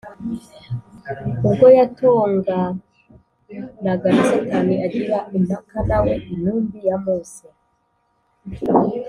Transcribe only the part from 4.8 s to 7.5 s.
agira impaka na we intumbi ya mose